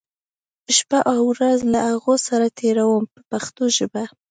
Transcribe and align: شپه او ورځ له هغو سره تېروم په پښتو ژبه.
شپه 0.75 0.99
او 1.13 1.21
ورځ 1.33 1.59
له 1.73 1.79
هغو 1.89 2.13
سره 2.27 2.45
تېروم 2.59 3.03
په 3.13 3.19
پښتو 3.29 3.63
ژبه. 3.77 4.03